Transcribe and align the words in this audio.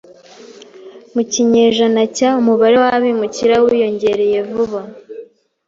Mu 1.13 1.21
kinyejana 1.31 2.01
cya, 2.17 2.29
umubare 2.41 2.75
w'abimukira 2.83 3.55
wiyongereye 3.63 4.37
vuba. 4.49 4.81